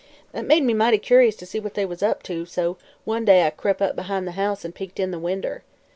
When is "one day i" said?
3.05-3.51